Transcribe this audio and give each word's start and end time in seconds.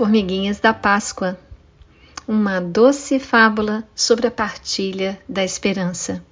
Formiguinhas 0.00 0.58
da 0.58 0.72
Páscoa 0.72 1.38
uma 2.26 2.58
doce 2.58 3.18
fábula 3.20 3.86
sobre 3.94 4.26
a 4.26 4.30
partilha 4.30 5.20
da 5.28 5.44
esperança. 5.44 6.24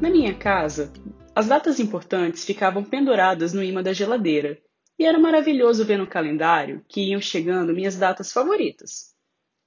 Na 0.00 0.08
minha 0.08 0.34
casa, 0.34 0.90
as 1.34 1.46
datas 1.46 1.78
importantes 1.78 2.42
ficavam 2.42 2.82
penduradas 2.82 3.52
no 3.52 3.62
imã 3.62 3.82
da 3.82 3.92
geladeira, 3.92 4.58
e 4.98 5.04
era 5.04 5.18
maravilhoso 5.18 5.84
ver 5.84 5.98
no 5.98 6.06
calendário 6.06 6.82
que 6.88 7.10
iam 7.10 7.20
chegando 7.20 7.74
minhas 7.74 7.98
datas 7.98 8.32
favoritas: 8.32 9.14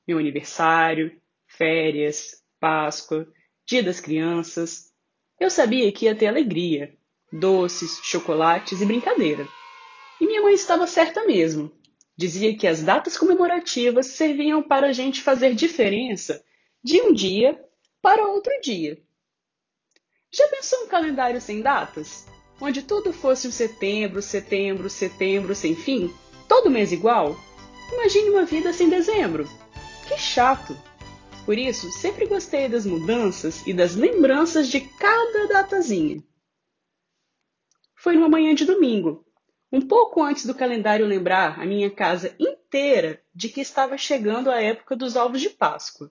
meu 0.08 0.18
aniversário, 0.18 1.16
férias, 1.46 2.42
Páscoa, 2.60 3.28
Dia 3.64 3.84
das 3.84 4.00
Crianças. 4.00 4.92
Eu 5.40 5.52
sabia 5.52 5.92
que 5.92 6.06
ia 6.06 6.16
ter 6.16 6.26
alegria, 6.26 6.98
doces, 7.32 8.00
chocolates 8.04 8.82
e 8.82 8.86
brincadeira. 8.86 9.48
E 10.20 10.26
minha 10.26 10.42
mãe 10.42 10.54
estava 10.54 10.88
certa 10.88 11.26
mesmo. 11.26 11.72
Dizia 12.18 12.56
que 12.58 12.68
as 12.68 12.82
datas 12.82 13.18
comemorativas 13.18 14.08
serviam 14.08 14.62
para 14.62 14.88
a 14.88 14.94
gente 14.94 15.22
fazer 15.22 15.54
diferença 15.56 16.44
de 16.84 17.02
um 17.02 17.14
dia 17.14 17.60
para 18.02 18.28
outro 18.28 18.52
dia. 18.62 19.02
Já 20.32 20.48
pensou 20.50 20.84
um 20.84 20.88
calendário 20.88 21.40
sem 21.40 21.62
datas? 21.62 22.28
Onde 22.62 22.84
tudo 22.84 23.14
fosse 23.14 23.48
um 23.48 23.52
setembro, 23.52 24.22
setembro, 24.22 24.90
setembro, 24.90 25.56
sem 25.56 25.76
fim? 25.76 26.14
Todo 26.48 26.70
mês 26.70 26.92
igual? 26.92 27.38
Imagine 27.94 28.30
uma 28.30 28.46
vida 28.46 28.74
sem 28.74 28.90
dezembro. 28.90 29.50
Que 30.08 30.18
chato! 30.18 30.78
Por 31.46 31.58
isso, 31.58 31.92
sempre 31.92 32.28
gostei 32.28 32.68
das 32.68 32.86
mudanças 32.86 33.66
e 33.66 33.74
das 33.74 33.96
lembranças 33.96 34.68
de 34.68 34.82
cada 34.82 35.48
datazinha. 35.48 36.24
Foi 38.02 38.16
numa 38.16 38.30
manhã 38.30 38.56
de 38.56 38.64
domingo, 38.64 39.26
um 39.70 39.82
pouco 39.82 40.24
antes 40.24 40.46
do 40.46 40.56
calendário 40.56 41.06
lembrar 41.06 41.60
a 41.60 41.66
minha 41.66 41.92
casa 41.92 42.34
inteira 42.40 43.22
de 43.36 43.50
que 43.50 43.60
estava 43.60 43.98
chegando 43.98 44.50
a 44.50 44.62
época 44.62 44.96
dos 44.96 45.18
ovos 45.18 45.42
de 45.42 45.50
Páscoa, 45.50 46.10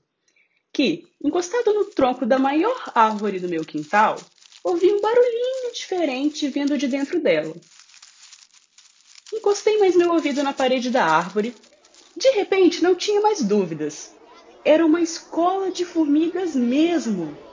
que, 0.70 1.08
encostado 1.24 1.72
no 1.72 1.86
tronco 1.86 2.26
da 2.26 2.38
maior 2.38 2.92
árvore 2.94 3.40
do 3.40 3.48
meu 3.48 3.64
quintal, 3.64 4.18
ouvi 4.62 4.92
um 4.92 5.00
barulhinho 5.00 5.72
diferente 5.72 6.46
vindo 6.48 6.76
de 6.76 6.86
dentro 6.86 7.20
dela. 7.20 7.54
Encostei 9.32 9.78
mais 9.78 9.96
meu 9.96 10.12
ouvido 10.12 10.42
na 10.42 10.52
parede 10.52 10.90
da 10.90 11.06
árvore. 11.06 11.56
De 12.14 12.30
repente, 12.32 12.82
não 12.82 12.94
tinha 12.94 13.22
mais 13.22 13.42
dúvidas. 13.42 14.14
Era 14.62 14.84
uma 14.84 15.00
escola 15.00 15.70
de 15.70 15.86
formigas 15.86 16.54
mesmo. 16.54 17.47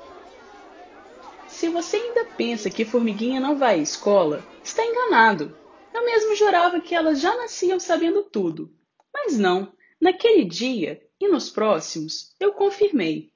Se 1.56 1.70
você 1.70 1.96
ainda 1.96 2.26
pensa 2.26 2.70
que 2.70 2.84
formiguinha 2.84 3.40
não 3.40 3.58
vai 3.58 3.76
à 3.76 3.82
escola, 3.82 4.46
está 4.62 4.86
enganado. 4.86 5.58
Eu 5.94 6.04
mesmo 6.04 6.36
jurava 6.36 6.82
que 6.82 6.94
elas 6.94 7.22
já 7.22 7.34
nasciam 7.34 7.80
sabendo 7.80 8.24
tudo. 8.24 8.76
Mas 9.14 9.38
não, 9.38 9.72
naquele 10.00 10.44
dia 10.44 11.02
e 11.18 11.30
nos 11.30 11.50
próximos 11.50 12.36
eu 12.42 12.52
confirmei. 12.52 13.32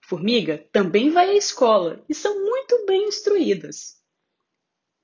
Formiga 0.00 0.64
também 0.70 1.10
vai 1.10 1.30
à 1.30 1.34
escola 1.34 2.04
e 2.08 2.14
são 2.14 2.40
muito 2.40 2.86
bem 2.86 3.08
instruídas. 3.08 3.96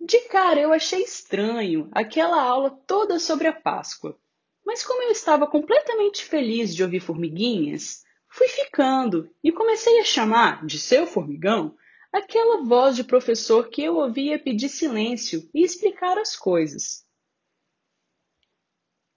De 0.00 0.20
cara 0.28 0.61
eu 0.61 0.72
achei 0.72 1.03
estranho 1.03 1.91
aquela 1.91 2.41
aula 2.41 2.70
toda 2.87 3.19
sobre 3.19 3.48
a 3.48 3.53
Páscoa, 3.53 4.17
mas 4.65 4.84
como 4.84 5.03
eu 5.03 5.11
estava 5.11 5.48
completamente 5.48 6.25
feliz 6.25 6.72
de 6.77 6.84
ouvir 6.84 7.00
formiguinhas, 7.00 8.05
fui 8.28 8.47
ficando 8.47 9.28
e 9.42 9.50
comecei 9.50 9.98
a 9.98 10.05
chamar 10.05 10.65
de 10.65 10.78
seu 10.78 11.09
formigão 11.09 11.77
aquela 12.12 12.62
voz 12.64 12.97
de 12.97 13.05
professor 13.05 13.69
que 13.69 13.83
eu 13.83 13.97
ouvia 13.97 14.39
pedir 14.39 14.69
silêncio 14.69 15.48
e 15.55 15.62
explicar 15.62 16.19
as 16.19 16.36
coisas. 16.36 17.04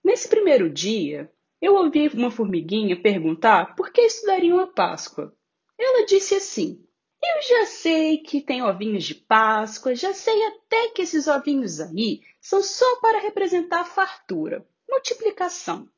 Nesse 0.04 0.28
primeiro 0.28 0.70
dia, 0.70 1.32
eu 1.62 1.76
ouvi 1.76 2.10
uma 2.10 2.30
formiguinha 2.30 3.02
perguntar 3.02 3.76
por 3.76 3.92
que 3.92 4.02
estudariam 4.02 4.60
a 4.60 4.68
Páscoa. 4.68 5.34
Ela 5.80 6.06
disse 6.06 6.36
assim: 6.36 6.86
Eu 7.24 7.42
já 7.42 7.66
sei 7.68 8.18
que 8.18 8.42
tem 8.42 8.62
ovinhos 8.62 9.06
de 9.06 9.16
Páscoa, 9.16 9.96
já 9.96 10.14
sei 10.14 10.46
até 10.48 10.90
que 10.90 11.04
esses 11.04 11.28
ovinhos 11.28 11.80
aí 11.80 12.22
são 12.42 12.62
só 12.62 13.00
para 13.00 13.22
representar 13.22 13.86
fartura, 13.86 14.68
multiplicação. 14.90 15.90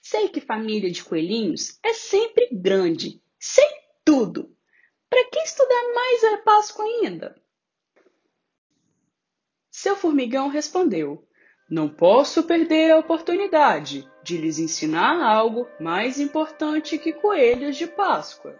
Sei 0.00 0.30
que 0.30 0.40
família 0.40 0.90
de 0.90 1.04
coelhinhos 1.04 1.78
é 1.82 1.92
sempre 1.92 2.48
grande, 2.50 3.22
sei 3.38 3.68
tudo. 4.02 4.56
Para 5.10 5.24
que 5.24 5.40
estudar 5.40 5.92
mais 5.92 6.24
a 6.24 6.38
Páscoa 6.38 6.84
ainda? 6.84 7.34
Seu 9.68 9.96
formigão 9.96 10.46
respondeu: 10.46 11.26
Não 11.68 11.88
posso 11.88 12.44
perder 12.44 12.92
a 12.92 12.98
oportunidade 12.98 14.08
de 14.22 14.36
lhes 14.36 14.60
ensinar 14.60 15.20
algo 15.20 15.66
mais 15.80 16.20
importante 16.20 16.96
que 16.96 17.12
coelhos 17.12 17.76
de 17.76 17.88
Páscoa. 17.88 18.56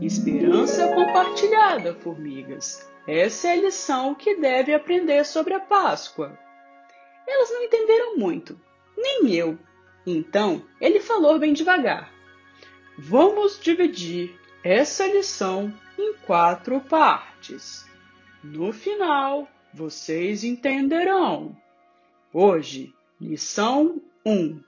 Esperança 0.00 0.92
compartilhada, 0.92 1.94
formigas. 1.94 2.90
Essa 3.06 3.48
é 3.48 3.52
a 3.52 3.56
lição 3.56 4.12
que 4.16 4.34
deve 4.34 4.74
aprender 4.74 5.24
sobre 5.24 5.54
a 5.54 5.60
Páscoa. 5.60 6.36
Elas 7.28 7.50
não 7.50 7.62
entenderam 7.62 8.16
muito, 8.16 8.60
nem 8.96 9.32
eu. 9.32 9.56
Então 10.04 10.66
ele 10.80 10.98
falou 10.98 11.38
bem 11.38 11.52
devagar. 11.52 12.12
Vamos 12.98 13.60
dividir 13.60 14.36
essa 14.66 15.06
lição 15.06 15.72
em 15.96 16.14
quatro 16.26 16.80
partes. 16.80 17.86
No 18.42 18.72
final, 18.72 19.48
vocês 19.72 20.42
entenderão. 20.42 21.56
Hoje, 22.32 22.92
lição 23.20 24.02
1. 24.24 24.60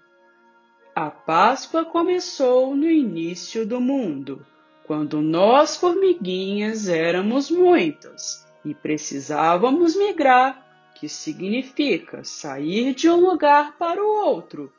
A 0.94 1.10
Páscoa 1.10 1.84
começou 1.84 2.76
no 2.76 2.88
início 2.88 3.66
do 3.66 3.81
mundo, 3.81 4.47
quando 4.84 5.20
nós, 5.20 5.76
formiguinhas, 5.76 6.88
éramos 6.88 7.50
muitas 7.50 8.47
e 8.65 8.75
precisávamos 8.75 9.97
migrar, 9.97 10.65
que 10.94 11.09
significa 11.09 12.22
sair 12.22 12.94
de 12.94 13.10
um 13.10 13.16
lugar 13.16 13.76
para 13.76 14.00
o 14.00 14.06
outro, 14.06 14.72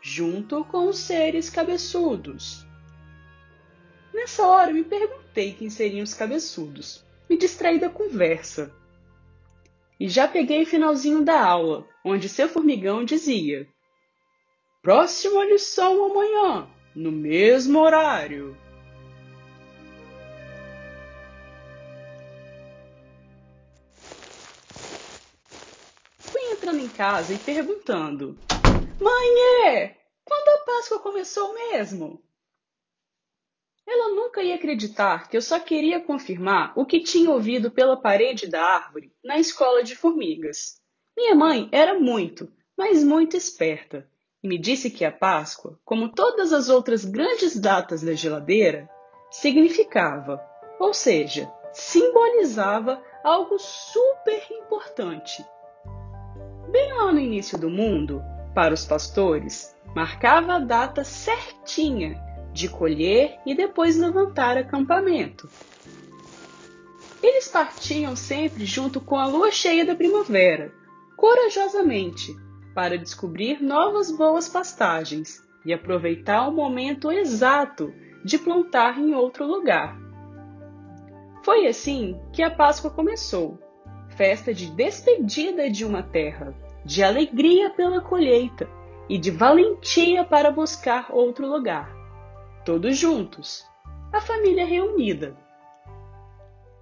junto 0.00 0.64
com 0.64 0.86
os 0.86 0.98
seres 0.98 1.50
cabeçudos. 1.50 2.69
Nessa 4.12 4.46
hora 4.46 4.72
me 4.72 4.82
perguntei 4.82 5.52
quem 5.52 5.70
seriam 5.70 6.02
os 6.02 6.14
cabeçudos. 6.14 7.04
Me 7.28 7.36
distraí 7.36 7.78
da 7.78 7.88
conversa. 7.88 8.74
E 9.98 10.08
já 10.08 10.26
peguei 10.26 10.62
o 10.62 10.66
finalzinho 10.66 11.22
da 11.22 11.40
aula, 11.44 11.86
onde 12.04 12.28
seu 12.28 12.48
formigão 12.48 13.04
dizia: 13.04 13.68
Próxima 14.82 15.44
lição 15.44 16.06
amanhã, 16.06 16.66
no 16.94 17.12
mesmo 17.12 17.78
horário. 17.78 18.56
Fui 26.18 26.40
entrando 26.50 26.80
em 26.80 26.88
casa 26.88 27.34
e 27.34 27.38
perguntando: 27.38 28.38
Mãe, 28.98 29.66
é, 29.66 29.96
quando 30.24 30.48
a 30.48 30.64
Páscoa 30.64 30.98
começou 30.98 31.52
mesmo? 31.54 32.22
Ela 33.92 34.14
nunca 34.14 34.40
ia 34.40 34.54
acreditar 34.54 35.28
que 35.28 35.36
eu 35.36 35.42
só 35.42 35.58
queria 35.58 35.98
confirmar 35.98 36.72
o 36.76 36.86
que 36.86 37.00
tinha 37.00 37.28
ouvido 37.28 37.72
pela 37.72 38.00
parede 38.00 38.46
da 38.46 38.62
árvore 38.62 39.12
na 39.22 39.36
escola 39.36 39.82
de 39.82 39.96
formigas. 39.96 40.76
Minha 41.16 41.34
mãe 41.34 41.68
era 41.72 41.98
muito, 41.98 42.48
mas 42.78 43.02
muito 43.02 43.36
esperta 43.36 44.08
e 44.40 44.46
me 44.46 44.56
disse 44.56 44.92
que 44.92 45.04
a 45.04 45.10
Páscoa, 45.10 45.76
como 45.84 46.12
todas 46.12 46.52
as 46.52 46.68
outras 46.68 47.04
grandes 47.04 47.58
datas 47.58 48.00
da 48.00 48.12
geladeira, 48.12 48.88
significava, 49.28 50.40
ou 50.78 50.94
seja, 50.94 51.52
simbolizava 51.72 53.02
algo 53.24 53.58
super 53.58 54.40
importante. 54.52 55.44
Bem 56.70 56.92
lá 56.94 57.12
no 57.12 57.18
início 57.18 57.58
do 57.58 57.68
mundo, 57.68 58.22
para 58.54 58.72
os 58.72 58.84
pastores, 58.84 59.76
marcava 59.96 60.54
a 60.54 60.58
data 60.60 61.02
certinha 61.02 62.29
de 62.52 62.68
colher 62.68 63.38
e 63.46 63.54
depois 63.54 63.96
levantar 63.96 64.56
acampamento. 64.56 65.48
Eles 67.22 67.48
partiam 67.48 68.16
sempre 68.16 68.64
junto 68.64 69.00
com 69.00 69.16
a 69.16 69.26
lua 69.26 69.50
cheia 69.50 69.84
da 69.84 69.94
primavera, 69.94 70.72
corajosamente, 71.16 72.34
para 72.74 72.96
descobrir 72.96 73.62
novas 73.62 74.10
boas 74.10 74.48
pastagens 74.48 75.42
e 75.64 75.72
aproveitar 75.72 76.48
o 76.48 76.52
momento 76.52 77.10
exato 77.10 77.92
de 78.24 78.38
plantar 78.38 78.98
em 78.98 79.14
outro 79.14 79.46
lugar. 79.46 79.98
Foi 81.42 81.66
assim 81.66 82.18
que 82.32 82.42
a 82.42 82.50
Páscoa 82.50 82.90
começou 82.90 83.58
festa 84.16 84.52
de 84.52 84.70
despedida 84.70 85.70
de 85.70 85.84
uma 85.84 86.02
terra, 86.02 86.54
de 86.84 87.02
alegria 87.02 87.70
pela 87.70 88.00
colheita 88.00 88.68
e 89.08 89.16
de 89.16 89.30
valentia 89.30 90.24
para 90.24 90.50
buscar 90.50 91.06
outro 91.10 91.46
lugar 91.46 91.99
todos 92.64 92.98
juntos, 92.98 93.66
a 94.12 94.20
família 94.20 94.66
reunida. 94.66 95.36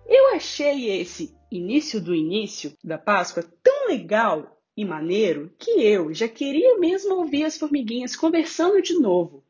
Eu 0.06 0.34
achei 0.34 0.90
esse 1.00 1.36
início 1.50 2.00
do 2.00 2.14
início 2.14 2.76
da 2.82 2.98
Páscoa 2.98 3.44
tão 3.62 3.88
legal 3.88 4.60
e 4.76 4.84
maneiro 4.84 5.54
que 5.58 5.70
eu 5.70 6.12
já 6.12 6.26
queria 6.26 6.78
mesmo 6.78 7.14
ouvir 7.14 7.44
as 7.44 7.56
formiguinhas 7.56 8.16
conversando 8.16 8.82
de 8.82 8.98
novo. 8.98 9.44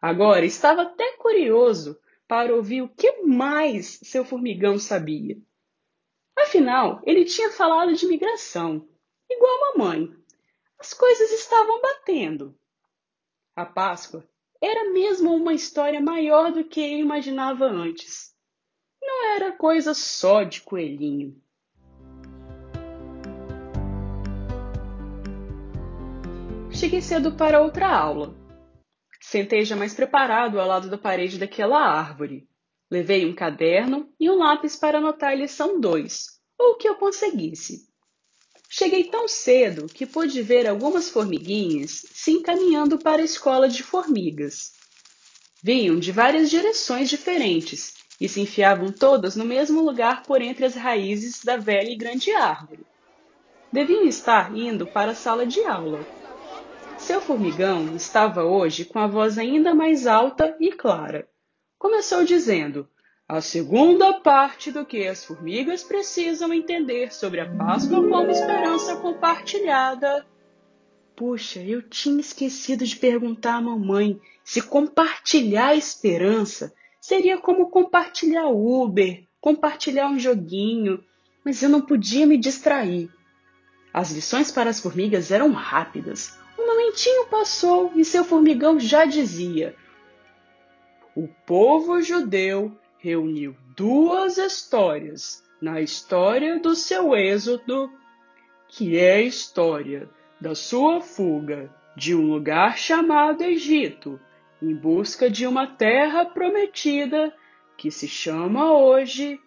Agora 0.00 0.44
estava 0.44 0.82
até 0.82 1.16
curioso 1.16 1.98
para 2.26 2.54
ouvir 2.54 2.82
o 2.82 2.88
que 2.88 3.22
mais 3.22 3.98
seu 4.02 4.24
formigão 4.24 4.78
sabia. 4.78 5.36
Afinal, 6.38 7.02
ele 7.04 7.24
tinha 7.24 7.50
falado 7.50 7.94
de 7.94 8.06
migração, 8.06 8.88
igual 9.28 9.52
a 9.52 9.78
mamãe. 9.78 10.14
As 10.78 10.94
coisas 10.94 11.30
estavam 11.32 11.80
batendo. 11.80 12.54
A 13.56 13.66
Páscoa 13.66 14.24
era 14.60 14.92
mesmo 14.92 15.34
uma 15.34 15.54
história 15.54 16.00
maior 16.00 16.52
do 16.52 16.64
que 16.64 16.80
eu 16.80 16.98
imaginava 16.98 17.64
antes. 17.64 18.34
Não 19.00 19.34
era 19.34 19.52
coisa 19.52 19.94
só 19.94 20.42
de 20.42 20.62
coelhinho. 20.62 21.40
Cheguei 26.70 27.00
cedo 27.00 27.32
para 27.32 27.60
outra 27.60 27.88
aula. 27.88 28.36
Sentei 29.20 29.64
já 29.64 29.74
mais 29.74 29.94
preparado 29.94 30.60
ao 30.60 30.66
lado 30.66 30.88
da 30.88 30.98
parede 30.98 31.38
daquela 31.38 31.80
árvore. 31.80 32.48
Levei 32.90 33.26
um 33.26 33.34
caderno 33.34 34.12
e 34.18 34.30
um 34.30 34.38
lápis 34.38 34.76
para 34.76 34.98
anotar 34.98 35.30
a 35.30 35.34
lição 35.34 35.80
2, 35.80 36.40
ou 36.58 36.72
o 36.72 36.76
que 36.76 36.88
eu 36.88 36.94
conseguisse. 36.94 37.87
Cheguei 38.68 39.04
tão 39.04 39.26
cedo 39.26 39.86
que 39.86 40.04
pude 40.06 40.42
ver 40.42 40.68
algumas 40.68 41.08
formiguinhas 41.08 42.04
se 42.12 42.30
encaminhando 42.32 42.98
para 42.98 43.22
a 43.22 43.24
escola 43.24 43.68
de 43.68 43.82
formigas. 43.82 44.74
Vinham 45.62 45.98
de 45.98 46.12
várias 46.12 46.50
direções 46.50 47.08
diferentes 47.08 47.94
e 48.20 48.28
se 48.28 48.40
enfiavam 48.40 48.92
todas 48.92 49.34
no 49.34 49.44
mesmo 49.44 49.80
lugar 49.80 50.22
por 50.22 50.42
entre 50.42 50.64
as 50.64 50.74
raízes 50.74 51.42
da 51.42 51.56
velha 51.56 51.90
e 51.90 51.96
grande 51.96 52.30
árvore. 52.32 52.86
Deviam 53.72 54.06
estar 54.06 54.56
indo 54.56 54.86
para 54.86 55.12
a 55.12 55.14
sala 55.14 55.46
de 55.46 55.62
aula 55.64 56.06
seu 56.98 57.20
formigão 57.20 57.94
estava 57.94 58.44
hoje 58.44 58.84
com 58.84 58.98
a 58.98 59.06
voz 59.06 59.38
ainda 59.38 59.74
mais 59.74 60.06
alta 60.06 60.56
e 60.60 60.72
clara. 60.72 61.28
Começou 61.78 62.24
dizendo: 62.24 62.88
A 63.28 63.42
segunda 63.42 64.14
parte 64.20 64.72
do 64.72 64.86
que 64.86 65.06
as 65.06 65.22
formigas 65.22 65.82
precisam 65.84 66.50
entender 66.50 67.12
sobre 67.12 67.40
a 67.40 67.56
Páscoa 67.56 68.08
como 68.08 68.30
esperança 68.30 68.96
compartilhada. 68.96 70.26
Puxa, 71.14 71.60
eu 71.60 71.82
tinha 71.82 72.22
esquecido 72.22 72.86
de 72.86 72.96
perguntar 72.96 73.56
à 73.56 73.60
mamãe 73.60 74.18
se 74.42 74.62
compartilhar 74.62 75.68
a 75.68 75.76
esperança 75.76 76.72
seria 76.98 77.36
como 77.36 77.68
compartilhar 77.68 78.48
Uber, 78.48 79.22
compartilhar 79.42 80.08
um 80.08 80.18
joguinho, 80.18 81.04
mas 81.44 81.62
eu 81.62 81.68
não 81.68 81.82
podia 81.82 82.26
me 82.26 82.38
distrair. 82.38 83.10
As 83.92 84.10
lições 84.10 84.50
para 84.50 84.70
as 84.70 84.80
formigas 84.80 85.30
eram 85.30 85.52
rápidas. 85.52 86.38
Um 86.58 86.66
momentinho 86.66 87.26
passou 87.26 87.92
e 87.94 88.06
seu 88.06 88.24
formigão 88.24 88.80
já 88.80 89.04
dizia: 89.04 89.76
O 91.14 91.28
povo 91.44 92.00
judeu 92.00 92.77
reuniu 92.98 93.56
duas 93.76 94.38
histórias 94.38 95.44
na 95.60 95.80
história 95.80 96.58
do 96.58 96.74
seu 96.74 97.14
êxodo, 97.14 97.90
que 98.68 98.98
é 98.98 99.14
a 99.14 99.22
história 99.22 100.08
da 100.40 100.54
sua 100.54 101.00
fuga 101.00 101.72
de 101.96 102.14
um 102.14 102.30
lugar 102.30 102.76
chamado 102.76 103.42
Egito, 103.42 104.20
em 104.60 104.74
busca 104.74 105.30
de 105.30 105.46
uma 105.46 105.66
terra 105.66 106.24
prometida 106.24 107.32
que 107.76 107.90
se 107.90 108.08
chama 108.08 108.72
hoje 108.72 109.40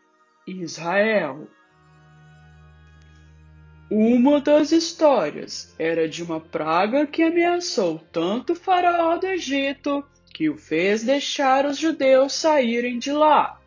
Israel. 0.48 1.48
Uma 3.90 4.40
das 4.40 4.72
histórias 4.72 5.76
era 5.78 6.08
de 6.08 6.24
uma 6.24 6.40
praga 6.40 7.06
que 7.06 7.22
ameaçou 7.22 8.00
tanto 8.12 8.54
o 8.54 8.56
faraó 8.56 9.18
do 9.18 9.28
Egito 9.28 10.04
que 10.34 10.50
o 10.50 10.58
fez 10.58 11.04
deixar 11.04 11.66
os 11.66 11.78
judeus 11.78 12.34
saírem 12.34 12.98
de 12.98 13.12
lá. 13.12 13.60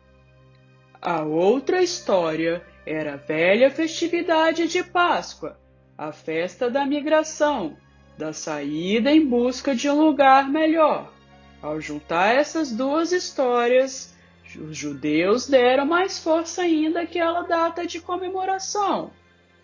A 1.01 1.21
outra 1.23 1.81
história 1.81 2.65
era 2.85 3.13
a 3.13 3.17
velha 3.17 3.69
festividade 3.69 4.67
de 4.67 4.83
Páscoa, 4.83 5.59
a 5.97 6.11
festa 6.11 6.69
da 6.69 6.85
migração, 6.85 7.77
da 8.17 8.33
saída 8.33 9.11
em 9.11 9.25
busca 9.25 9.75
de 9.75 9.89
um 9.89 9.99
lugar 10.03 10.49
melhor. 10.49 11.13
Ao 11.61 11.79
juntar 11.79 12.35
essas 12.35 12.71
duas 12.71 13.11
histórias, 13.11 14.15
os 14.55 14.77
judeus 14.77 15.47
deram 15.47 15.85
mais 15.85 16.19
força 16.19 16.61
ainda 16.61 17.01
àquela 17.01 17.41
data 17.41 17.85
de 17.85 17.99
comemoração. 17.99 19.11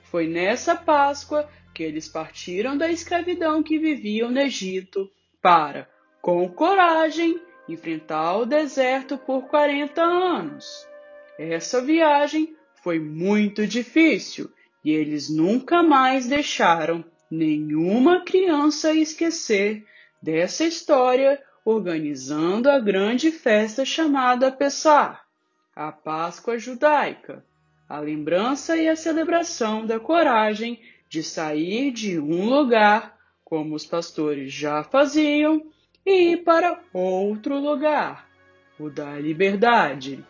Foi 0.03 0.27
nessa 0.27 0.75
Páscoa 0.75 1.49
que 1.73 1.83
eles 1.83 2.07
partiram 2.07 2.77
da 2.77 2.91
escravidão 2.91 3.63
que 3.63 3.79
viviam 3.79 4.29
no 4.29 4.39
Egito 4.39 5.09
para, 5.41 5.89
com 6.21 6.47
coragem, 6.49 7.39
enfrentar 7.67 8.37
o 8.37 8.45
deserto 8.45 9.17
por 9.17 9.47
40 9.47 10.01
anos. 10.01 10.87
Essa 11.37 11.81
viagem 11.81 12.55
foi 12.83 12.99
muito 12.99 13.65
difícil 13.65 14.51
e 14.83 14.91
eles 14.91 15.29
nunca 15.29 15.81
mais 15.81 16.27
deixaram 16.27 17.03
nenhuma 17.29 18.23
criança 18.23 18.93
esquecer 18.93 19.85
dessa 20.21 20.63
história 20.63 21.41
organizando 21.63 22.69
a 22.69 22.79
grande 22.79 23.31
festa 23.31 23.85
chamada 23.85 24.51
Pessah, 24.51 25.21
a 25.75 25.91
Páscoa 25.91 26.57
judaica 26.57 27.43
a 27.91 27.99
lembrança 27.99 28.77
e 28.77 28.87
a 28.87 28.95
celebração 28.95 29.85
da 29.85 29.99
coragem 29.99 30.79
de 31.09 31.21
sair 31.21 31.91
de 31.91 32.17
um 32.17 32.45
lugar, 32.45 33.17
como 33.43 33.75
os 33.75 33.85
pastores 33.85 34.53
já 34.53 34.81
faziam, 34.81 35.61
e 36.05 36.33
ir 36.33 36.37
para 36.43 36.81
outro 36.93 37.59
lugar, 37.59 38.27
o 38.79 38.89
da 38.89 39.19
liberdade. 39.19 40.25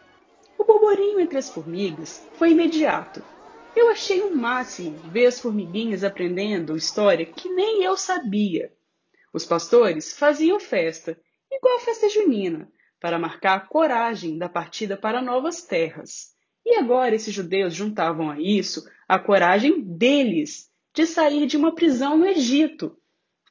O 0.57 0.63
burburinho 0.63 1.19
entre 1.19 1.37
as 1.37 1.49
formigas 1.49 2.27
foi 2.33 2.51
imediato. 2.51 3.23
Eu 3.75 3.89
achei 3.89 4.21
o 4.21 4.27
um 4.27 4.35
máximo 4.35 4.97
ver 5.09 5.27
as 5.27 5.39
formiguinhas 5.39 6.03
aprendendo 6.03 6.75
história 6.75 7.25
que 7.25 7.49
nem 7.49 7.83
eu 7.83 7.95
sabia. 7.95 8.71
Os 9.33 9.45
pastores 9.45 10.17
faziam 10.17 10.59
festa, 10.59 11.17
igual 11.49 11.77
a 11.77 11.79
festa 11.79 12.09
junina, 12.09 12.69
para 12.99 13.17
marcar 13.17 13.55
a 13.55 13.61
coragem 13.61 14.37
da 14.37 14.49
partida 14.49 14.97
para 14.97 15.21
novas 15.21 15.63
terras. 15.63 16.35
E 16.65 16.75
agora 16.75 17.15
esses 17.15 17.33
judeus 17.33 17.73
juntavam 17.73 18.29
a 18.29 18.39
isso 18.39 18.87
a 19.07 19.17
coragem 19.17 19.81
deles 19.81 20.69
de 20.93 21.05
sair 21.05 21.47
de 21.47 21.57
uma 21.57 21.73
prisão 21.73 22.17
no 22.17 22.27
Egito. 22.27 22.97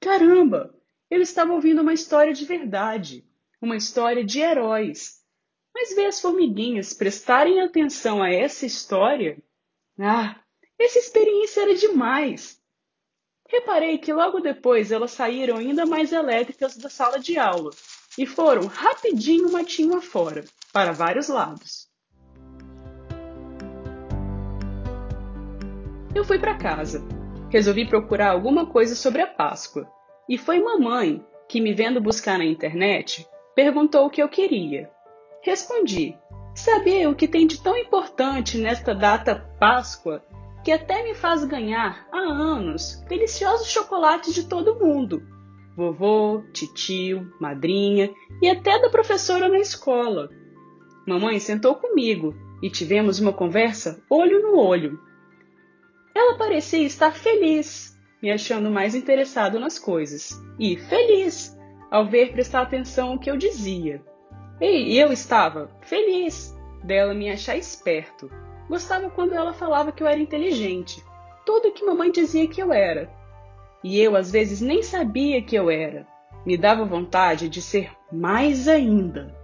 Caramba! 0.00 0.74
Eu 1.10 1.20
estava 1.20 1.52
ouvindo 1.52 1.82
uma 1.82 1.92
história 1.92 2.32
de 2.32 2.44
verdade, 2.44 3.24
uma 3.60 3.76
história 3.76 4.24
de 4.24 4.38
heróis. 4.38 5.20
Mas 5.74 5.94
ver 5.94 6.06
as 6.06 6.20
formiguinhas 6.20 6.94
prestarem 6.94 7.60
atenção 7.60 8.22
a 8.22 8.30
essa 8.30 8.64
história. 8.64 9.36
Ah, 9.98 10.36
essa 10.78 10.98
experiência 10.98 11.62
era 11.62 11.74
demais! 11.74 12.60
Reparei 13.48 13.98
que 13.98 14.12
logo 14.12 14.38
depois 14.38 14.92
elas 14.92 15.10
saíram 15.10 15.56
ainda 15.56 15.84
mais 15.84 16.12
elétricas 16.12 16.76
da 16.76 16.88
sala 16.88 17.18
de 17.18 17.36
aula 17.36 17.70
e 18.16 18.24
foram 18.24 18.66
rapidinho 18.66 19.50
matinho 19.50 19.96
afora, 19.96 20.44
para 20.72 20.92
vários 20.92 21.26
lados. 21.26 21.90
Eu 26.14 26.24
fui 26.24 26.38
para 26.38 26.56
casa. 26.56 27.02
Resolvi 27.50 27.88
procurar 27.88 28.30
alguma 28.30 28.66
coisa 28.66 28.94
sobre 28.94 29.22
a 29.22 29.26
Páscoa. 29.26 29.90
E 30.30 30.38
foi 30.38 30.62
mamãe 30.62 31.20
que, 31.48 31.60
me 31.60 31.74
vendo 31.74 32.00
buscar 32.00 32.38
na 32.38 32.44
internet, 32.44 33.26
perguntou 33.52 34.06
o 34.06 34.10
que 34.10 34.22
eu 34.22 34.28
queria. 34.28 34.88
Respondi: 35.42 36.16
Saber 36.54 37.08
o 37.08 37.16
que 37.16 37.26
tem 37.26 37.48
de 37.48 37.60
tão 37.60 37.76
importante 37.76 38.56
nesta 38.56 38.94
data 38.94 39.34
Páscoa 39.58 40.24
que 40.62 40.70
até 40.70 41.02
me 41.02 41.14
faz 41.14 41.44
ganhar 41.44 42.06
há 42.12 42.18
anos 42.18 43.02
deliciosos 43.08 43.66
chocolates 43.66 44.32
de 44.32 44.46
todo 44.46 44.78
mundo. 44.78 45.20
Vovô, 45.76 46.44
titio, 46.52 47.32
madrinha 47.40 48.14
e 48.40 48.48
até 48.48 48.78
da 48.78 48.88
professora 48.88 49.48
na 49.48 49.58
escola. 49.58 50.30
Mamãe 51.08 51.40
sentou 51.40 51.74
comigo 51.74 52.36
e 52.62 52.70
tivemos 52.70 53.18
uma 53.18 53.32
conversa 53.32 54.00
olho 54.08 54.40
no 54.42 54.60
olho. 54.60 55.00
Ela 56.14 56.36
parecia 56.36 56.86
estar 56.86 57.12
feliz, 57.12 57.98
me 58.22 58.30
achando 58.30 58.70
mais 58.70 58.94
interessado 58.94 59.58
nas 59.58 59.78
coisas, 59.78 60.30
e 60.58 60.76
feliz 60.76 61.56
ao 61.90 62.06
ver 62.06 62.32
prestar 62.32 62.62
atenção 62.62 63.10
ao 63.12 63.18
que 63.18 63.30
eu 63.30 63.36
dizia. 63.36 64.02
E 64.60 64.96
eu 64.98 65.12
estava 65.12 65.70
feliz 65.80 66.54
dela 66.84 67.14
me 67.14 67.30
achar 67.30 67.56
esperto. 67.56 68.30
Gostava 68.68 69.10
quando 69.10 69.32
ela 69.32 69.52
falava 69.52 69.90
que 69.90 70.02
eu 70.02 70.06
era 70.06 70.20
inteligente, 70.20 71.02
tudo 71.46 71.72
que 71.72 71.84
mamãe 71.84 72.12
dizia 72.12 72.46
que 72.46 72.62
eu 72.62 72.72
era. 72.72 73.10
E 73.82 73.98
eu 73.98 74.14
às 74.14 74.30
vezes 74.30 74.60
nem 74.60 74.82
sabia 74.82 75.42
que 75.42 75.56
eu 75.56 75.70
era. 75.70 76.06
Me 76.44 76.56
dava 76.56 76.84
vontade 76.84 77.48
de 77.48 77.62
ser 77.62 77.90
mais 78.12 78.68
ainda. 78.68 79.34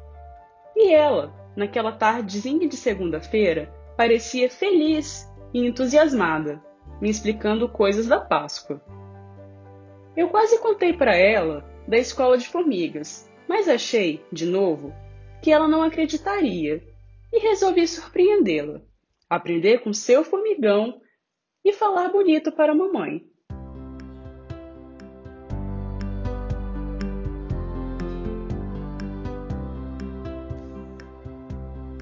E 0.76 0.92
ela, 0.92 1.34
naquela 1.56 1.92
tardezinha 1.92 2.68
de 2.68 2.76
segunda-feira, 2.76 3.72
parecia 3.96 4.50
feliz 4.50 5.26
e 5.52 5.66
entusiasmada, 5.66 6.62
me 7.00 7.10
explicando 7.10 7.68
coisas 7.68 8.06
da 8.06 8.20
Páscoa. 8.20 8.80
Eu 10.16 10.28
quase 10.28 10.58
contei 10.60 10.92
para 10.92 11.14
ela 11.14 11.64
da 11.86 11.98
escola 11.98 12.38
de 12.38 12.48
formigas, 12.48 13.30
mas 13.48 13.68
achei, 13.68 14.24
de 14.32 14.46
novo, 14.46 14.94
que 15.42 15.52
ela 15.52 15.68
não 15.68 15.82
acreditaria 15.82 16.82
e 17.32 17.38
resolvi 17.38 17.86
surpreendê-la, 17.86 18.80
aprender 19.28 19.80
com 19.80 19.92
seu 19.92 20.24
formigão 20.24 21.00
e 21.64 21.72
falar 21.72 22.08
bonito 22.10 22.50
para 22.50 22.72
a 22.72 22.74
mamãe. 22.74 23.24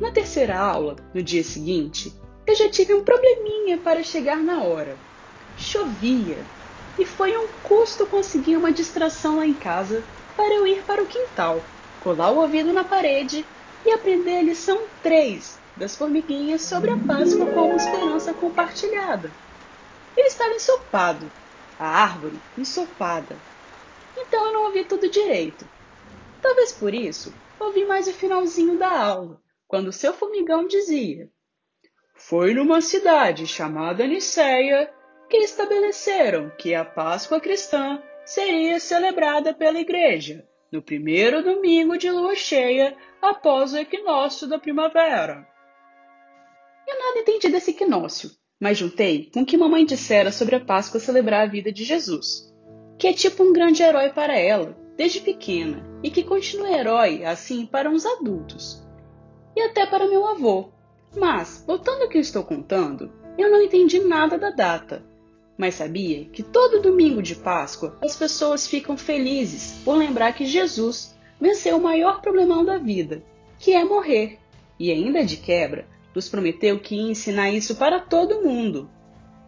Na 0.00 0.10
terceira 0.10 0.58
aula, 0.58 0.96
no 1.14 1.22
dia 1.22 1.42
seguinte, 1.42 2.12
eu 2.46 2.54
já 2.54 2.68
tive 2.68 2.94
um 2.94 3.02
probleminha 3.02 3.78
para 3.78 4.02
chegar 4.02 4.36
na 4.36 4.62
hora. 4.62 4.96
Chovia 5.56 6.36
e 6.98 7.06
foi 7.06 7.36
um 7.36 7.48
custo 7.62 8.06
conseguir 8.06 8.56
uma 8.56 8.72
distração 8.72 9.36
lá 9.36 9.46
em 9.46 9.54
casa 9.54 10.02
para 10.36 10.54
eu 10.54 10.66
ir 10.66 10.82
para 10.84 11.02
o 11.02 11.06
quintal, 11.06 11.60
colar 12.02 12.30
o 12.32 12.40
ouvido 12.40 12.72
na 12.72 12.84
parede 12.84 13.44
e 13.84 13.90
aprender 13.90 14.38
a 14.38 14.42
lição 14.42 14.78
3 15.02 15.58
das 15.76 15.96
formiguinhas 15.96 16.62
sobre 16.62 16.90
a 16.90 16.98
Páscoa 16.98 17.46
como 17.46 17.76
esperança 17.76 18.32
compartilhada. 18.34 19.32
Ele 20.16 20.28
estava 20.28 20.54
ensopado, 20.54 21.30
a 21.78 21.86
árvore 21.86 22.40
ensopada. 22.56 23.36
Então 24.16 24.46
eu 24.46 24.52
não 24.52 24.64
ouvi 24.66 24.84
tudo 24.84 25.08
direito. 25.08 25.66
Talvez 26.40 26.72
por 26.72 26.92
isso 26.94 27.32
ouvi 27.58 27.84
mais 27.86 28.06
o 28.06 28.12
finalzinho 28.12 28.78
da 28.78 28.90
aula 28.90 29.40
quando 29.66 29.92
seu 29.92 30.12
formigão 30.12 30.66
dizia: 30.66 31.30
Foi 32.14 32.54
numa 32.54 32.80
cidade 32.80 33.46
chamada 33.46 34.06
Niceia 34.06 34.90
que 35.28 35.36
estabeleceram 35.38 36.50
que 36.56 36.74
a 36.74 36.84
Páscoa 36.84 37.40
cristã 37.40 38.00
seria 38.24 38.78
celebrada 38.78 39.52
pela 39.52 39.80
Igreja 39.80 40.48
no 40.72 40.80
primeiro 40.80 41.42
domingo 41.42 41.98
de 41.98 42.10
lua 42.10 42.34
cheia 42.34 42.96
após 43.20 43.72
o 43.72 43.78
equinócio 43.78 44.48
da 44.48 44.58
primavera. 44.58 45.46
Eu 46.86 46.98
nada 46.98 47.18
entendi 47.20 47.48
desse 47.48 47.70
equinócio, 47.70 48.30
mas 48.60 48.78
juntei 48.78 49.30
com 49.32 49.42
o 49.42 49.46
que 49.46 49.56
mamãe 49.56 49.84
dissera 49.84 50.32
sobre 50.32 50.56
a 50.56 50.60
Páscoa 50.64 51.00
celebrar 51.00 51.42
a 51.42 51.50
vida 51.50 51.72
de 51.72 51.84
Jesus, 51.84 52.52
que 52.98 53.08
é 53.08 53.12
tipo 53.12 53.42
um 53.42 53.52
grande 53.52 53.82
herói 53.82 54.10
para 54.10 54.38
ela, 54.38 54.76
desde 54.96 55.20
pequena, 55.20 55.84
e 56.02 56.10
que 56.10 56.22
continua 56.22 56.70
herói 56.70 57.24
assim 57.24 57.66
para 57.66 57.90
uns 57.90 58.06
adultos 58.06 58.84
e 59.56 59.60
até 59.60 59.86
para 59.86 60.08
meu 60.08 60.26
avô. 60.26 60.73
Mas, 61.16 61.64
voltando 61.66 62.02
ao 62.02 62.08
que 62.08 62.18
eu 62.18 62.22
estou 62.22 62.42
contando, 62.42 63.10
eu 63.38 63.50
não 63.50 63.62
entendi 63.62 64.00
nada 64.00 64.38
da 64.38 64.50
data. 64.50 65.02
Mas 65.56 65.76
sabia 65.76 66.24
que 66.26 66.42
todo 66.42 66.82
domingo 66.82 67.22
de 67.22 67.36
Páscoa 67.36 67.96
as 68.02 68.16
pessoas 68.16 68.66
ficam 68.66 68.96
felizes 68.96 69.80
por 69.84 69.96
lembrar 69.96 70.32
que 70.32 70.46
Jesus 70.46 71.14
venceu 71.40 71.76
o 71.76 71.82
maior 71.82 72.20
problemão 72.20 72.64
da 72.64 72.78
vida, 72.78 73.22
que 73.58 73.72
é 73.72 73.84
morrer, 73.84 74.38
e 74.78 74.90
ainda 74.90 75.24
de 75.24 75.36
quebra, 75.36 75.86
nos 76.14 76.28
prometeu 76.28 76.78
que 76.80 76.96
ia 76.96 77.10
ensinar 77.10 77.50
isso 77.50 77.76
para 77.76 78.00
todo 78.00 78.42
mundo. 78.42 78.90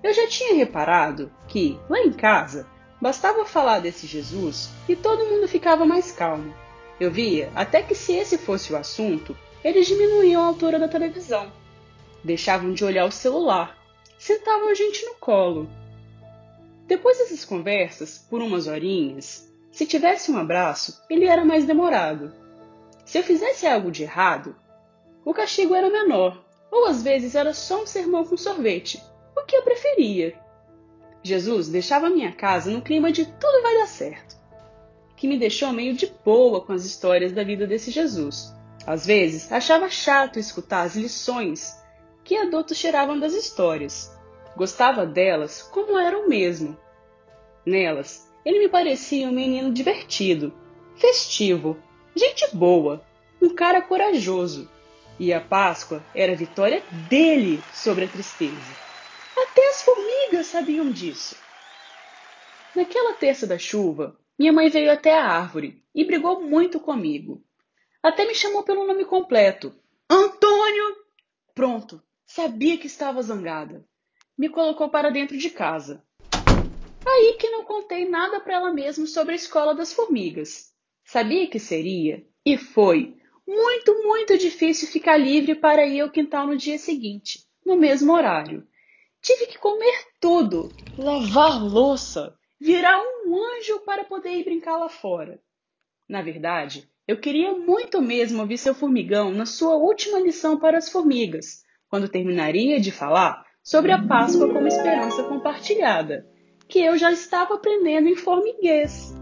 Eu 0.02 0.12
já 0.12 0.26
tinha 0.28 0.54
reparado 0.54 1.32
que, 1.48 1.78
lá 1.88 2.00
em 2.00 2.12
casa, 2.12 2.66
bastava 3.00 3.44
falar 3.44 3.80
desse 3.80 4.06
Jesus 4.06 4.70
e 4.88 4.94
todo 4.94 5.26
mundo 5.26 5.48
ficava 5.48 5.84
mais 5.84 6.12
calmo. 6.12 6.54
Eu 6.98 7.10
via 7.10 7.50
até 7.54 7.82
que, 7.82 7.94
se 7.94 8.14
esse 8.14 8.38
fosse 8.38 8.72
o 8.72 8.76
assunto, 8.76 9.36
eles 9.66 9.88
diminuíam 9.88 10.40
a 10.40 10.46
altura 10.46 10.78
da 10.78 10.86
televisão, 10.86 11.52
deixavam 12.22 12.72
de 12.72 12.84
olhar 12.84 13.04
o 13.04 13.10
celular, 13.10 13.76
sentavam 14.16 14.68
a 14.68 14.74
gente 14.74 15.04
no 15.04 15.16
colo. 15.16 15.68
Depois 16.86 17.18
dessas 17.18 17.44
conversas, 17.44 18.16
por 18.30 18.40
umas 18.40 18.68
horinhas, 18.68 19.52
se 19.72 19.84
tivesse 19.84 20.30
um 20.30 20.38
abraço, 20.38 21.02
ele 21.10 21.24
era 21.24 21.44
mais 21.44 21.64
demorado. 21.64 22.32
Se 23.04 23.18
eu 23.18 23.24
fizesse 23.24 23.66
algo 23.66 23.90
de 23.90 24.04
errado, 24.04 24.54
o 25.24 25.34
castigo 25.34 25.74
era 25.74 25.90
menor, 25.90 26.40
ou 26.70 26.86
às 26.86 27.02
vezes 27.02 27.34
era 27.34 27.52
só 27.52 27.82
um 27.82 27.86
sermão 27.86 28.24
com 28.24 28.36
sorvete, 28.36 29.02
o 29.36 29.44
que 29.44 29.56
eu 29.56 29.62
preferia. 29.62 30.38
Jesus 31.24 31.66
deixava 31.66 32.08
minha 32.08 32.30
casa 32.30 32.70
no 32.70 32.82
clima 32.82 33.10
de 33.10 33.26
tudo 33.26 33.62
vai 33.62 33.78
dar 33.78 33.88
certo, 33.88 34.36
que 35.16 35.26
me 35.26 35.36
deixou 35.36 35.72
meio 35.72 35.94
de 35.94 36.06
boa 36.24 36.60
com 36.60 36.72
as 36.72 36.84
histórias 36.84 37.32
da 37.32 37.42
vida 37.42 37.66
desse 37.66 37.90
Jesus. 37.90 38.54
Às 38.86 39.04
vezes, 39.04 39.50
achava 39.50 39.90
chato 39.90 40.38
escutar 40.38 40.82
as 40.82 40.94
lições 40.94 41.76
que 42.22 42.36
adultos 42.36 42.78
tiravam 42.78 43.18
das 43.18 43.34
histórias. 43.34 44.16
Gostava 44.56 45.04
delas 45.04 45.60
como 45.60 45.98
eram 45.98 46.28
mesmo. 46.28 46.78
Nelas, 47.64 48.32
ele 48.44 48.60
me 48.60 48.68
parecia 48.68 49.28
um 49.28 49.32
menino 49.32 49.72
divertido, 49.72 50.54
festivo, 50.94 51.76
gente 52.14 52.54
boa, 52.54 53.04
um 53.42 53.52
cara 53.52 53.82
corajoso. 53.82 54.70
E 55.18 55.32
a 55.32 55.40
Páscoa 55.40 56.00
era 56.14 56.32
a 56.32 56.36
vitória 56.36 56.82
dele 57.08 57.60
sobre 57.72 58.04
a 58.04 58.08
tristeza. 58.08 58.86
Até 59.36 59.68
as 59.70 59.82
formigas 59.82 60.46
sabiam 60.46 60.90
disso. 60.90 61.36
Naquela 62.74 63.14
terça 63.14 63.46
da 63.46 63.58
chuva, 63.58 64.16
minha 64.38 64.52
mãe 64.52 64.68
veio 64.68 64.92
até 64.92 65.18
a 65.18 65.24
árvore 65.24 65.82
e 65.94 66.04
brigou 66.04 66.42
muito 66.42 66.78
comigo. 66.78 67.42
Até 68.06 68.24
me 68.24 68.36
chamou 68.36 68.62
pelo 68.62 68.86
nome 68.86 69.04
completo. 69.04 69.74
Antônio! 70.08 70.96
Pronto, 71.52 72.00
sabia 72.24 72.78
que 72.78 72.86
estava 72.86 73.20
zangada. 73.20 73.84
Me 74.38 74.48
colocou 74.48 74.88
para 74.88 75.10
dentro 75.10 75.36
de 75.36 75.50
casa. 75.50 76.04
Aí 77.04 77.36
que 77.36 77.50
não 77.50 77.64
contei 77.64 78.08
nada 78.08 78.38
para 78.38 78.54
ela 78.54 78.72
mesma 78.72 79.08
sobre 79.08 79.32
a 79.32 79.34
escola 79.34 79.74
das 79.74 79.92
formigas. 79.92 80.72
Sabia 81.04 81.48
que 81.48 81.58
seria, 81.58 82.24
e 82.44 82.56
foi, 82.56 83.16
muito, 83.44 83.92
muito 84.04 84.38
difícil 84.38 84.86
ficar 84.86 85.16
livre 85.16 85.56
para 85.56 85.84
ir 85.84 86.00
ao 86.00 86.08
quintal 86.08 86.46
no 86.46 86.56
dia 86.56 86.78
seguinte, 86.78 87.40
no 87.64 87.74
mesmo 87.74 88.12
horário. 88.12 88.64
Tive 89.20 89.46
que 89.46 89.58
comer 89.58 90.06
tudo, 90.20 90.68
lavar 90.96 91.60
louça, 91.60 92.38
virar 92.60 93.02
um 93.02 93.34
anjo 93.36 93.80
para 93.80 94.04
poder 94.04 94.30
ir 94.30 94.44
brincar 94.44 94.76
lá 94.76 94.88
fora. 94.88 95.42
Na 96.08 96.22
verdade, 96.22 96.88
eu 97.06 97.16
queria 97.16 97.52
muito 97.52 98.02
mesmo 98.02 98.40
ouvir 98.40 98.58
seu 98.58 98.74
formigão 98.74 99.30
na 99.30 99.46
sua 99.46 99.76
última 99.76 100.18
lição 100.18 100.58
para 100.58 100.78
as 100.78 100.90
formigas, 100.90 101.62
quando 101.88 102.08
terminaria 102.08 102.80
de 102.80 102.90
falar 102.90 103.44
sobre 103.62 103.92
a 103.92 104.02
Páscoa 104.04 104.52
como 104.52 104.66
esperança 104.66 105.22
compartilhada, 105.22 106.26
que 106.68 106.80
eu 106.80 106.98
já 106.98 107.12
estava 107.12 107.54
aprendendo 107.54 108.08
em 108.08 108.16
formiguês. 108.16 109.14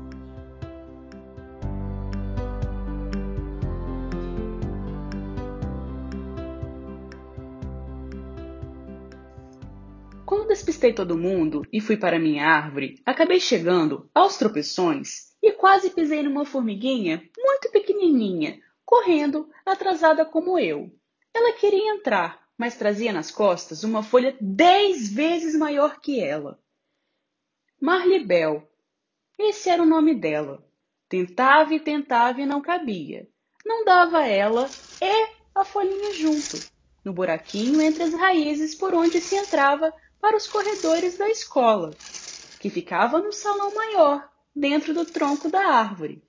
Quando 10.24 10.48
despistei 10.48 10.94
todo 10.94 11.18
mundo 11.18 11.66
e 11.70 11.82
fui 11.82 11.98
para 11.98 12.18
minha 12.18 12.46
árvore, 12.46 12.94
acabei 13.04 13.38
chegando, 13.38 14.08
aos 14.14 14.38
tropeções, 14.38 15.33
e 15.44 15.52
quase 15.52 15.90
pisei 15.90 16.22
numa 16.22 16.46
formiguinha 16.46 17.22
muito 17.36 17.70
pequenininha, 17.70 18.62
correndo, 18.82 19.46
atrasada 19.66 20.24
como 20.24 20.58
eu. 20.58 20.90
Ela 21.34 21.52
queria 21.52 21.92
entrar, 21.92 22.48
mas 22.56 22.78
trazia 22.78 23.12
nas 23.12 23.30
costas 23.30 23.84
uma 23.84 24.02
folha 24.02 24.34
dez 24.40 25.12
vezes 25.12 25.54
maior 25.54 26.00
que 26.00 26.18
ela. 26.18 26.58
Marlibel. 27.78 28.66
Esse 29.38 29.68
era 29.68 29.82
o 29.82 29.86
nome 29.86 30.14
dela. 30.14 30.66
Tentava 31.10 31.74
e 31.74 31.80
tentava 31.80 32.40
e 32.40 32.46
não 32.46 32.62
cabia. 32.62 33.28
Não 33.66 33.84
dava 33.84 34.26
ela 34.26 34.70
e 35.02 35.28
a 35.54 35.62
folhinha 35.62 36.14
junto, 36.14 36.58
no 37.04 37.12
buraquinho 37.12 37.82
entre 37.82 38.02
as 38.02 38.14
raízes 38.14 38.74
por 38.74 38.94
onde 38.94 39.20
se 39.20 39.36
entrava 39.36 39.92
para 40.18 40.38
os 40.38 40.46
corredores 40.46 41.18
da 41.18 41.28
escola, 41.28 41.90
que 42.58 42.70
ficava 42.70 43.18
no 43.18 43.30
salão 43.30 43.74
maior, 43.74 44.26
dentro 44.54 44.94
do 44.94 45.04
tronco 45.04 45.50
da 45.50 45.66
árvore. 45.66 46.22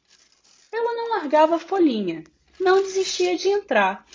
Ela 0.72 0.94
não 0.94 1.10
largava 1.18 1.56
a 1.56 1.60
folhinha, 1.60 2.24
não 2.60 2.82
desistia 2.82 3.38
de 3.38 3.48
entrar. 3.50 4.06